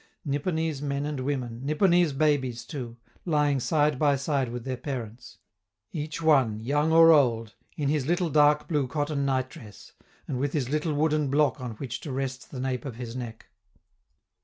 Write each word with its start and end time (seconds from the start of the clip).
Nipponese 0.27 0.81
men 0.81 1.05
and 1.05 1.19
women, 1.19 1.61
Nipponese 1.63 2.11
babies 2.11 2.65
too, 2.65 2.97
lying 3.23 3.59
side 3.59 3.99
by 3.99 4.15
side 4.15 4.49
with 4.49 4.65
their 4.65 4.75
parents; 4.75 5.37
each 5.91 6.23
one, 6.23 6.59
young 6.59 6.91
or 6.91 7.11
old, 7.11 7.53
in 7.77 7.87
his 7.87 8.07
little 8.07 8.31
dark 8.31 8.67
blue 8.67 8.87
cotton 8.87 9.25
nightdress, 9.27 9.93
and 10.27 10.39
with 10.39 10.53
his 10.53 10.69
little 10.69 10.95
wooden 10.95 11.27
block 11.29 11.61
on 11.61 11.73
which 11.73 11.99
to 11.99 12.11
rest 12.11 12.49
the 12.49 12.59
nape 12.59 12.83
of 12.83 12.95
his 12.95 13.15
neck. 13.15 13.49